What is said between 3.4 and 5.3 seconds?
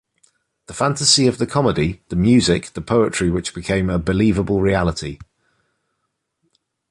become a believable reality.